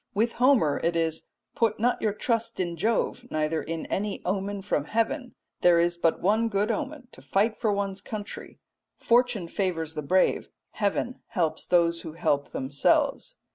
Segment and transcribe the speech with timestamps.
[0.15, 4.85] With Homer it is, "Put not your trust in Jove neither in any omen from
[4.85, 8.57] heaven; there is but one good omen to fight for one's country.
[8.97, 13.35] Fortune favours the brave; heaven helps those who help themselves."